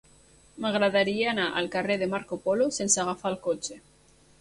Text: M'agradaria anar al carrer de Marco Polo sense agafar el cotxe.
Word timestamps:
M'agradaria 0.63 1.27
anar 1.35 1.45
al 1.61 1.71
carrer 1.77 1.99
de 2.05 2.09
Marco 2.17 2.43
Polo 2.49 2.71
sense 2.81 3.07
agafar 3.07 3.37
el 3.37 3.43
cotxe. 3.49 3.83